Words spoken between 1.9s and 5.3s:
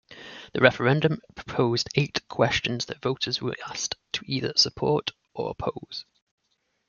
eight questions that voters were asked to either support